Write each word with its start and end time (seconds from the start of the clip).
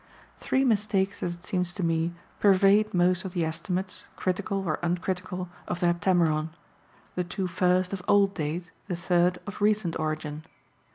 Three 0.37 0.65
mistakes, 0.65 1.21
as 1.21 1.35
it 1.35 1.43
seems 1.45 1.73
to 1.73 1.83
me, 1.83 2.15
pervade 2.39 2.91
most 2.91 3.23
of 3.23 3.33
the 3.33 3.45
estimates, 3.45 4.05
critical 4.15 4.65
or 4.67 4.79
uncritical, 4.81 5.47
of 5.67 5.79
the 5.79 5.85
Heptameron, 5.93 6.49
the 7.13 7.23
two 7.23 7.45
first 7.45 7.93
of 7.93 8.01
old 8.07 8.33
date, 8.33 8.71
the 8.87 8.95
third 8.95 9.37
of 9.45 9.61
recent 9.61 9.95
origin. 9.99 10.43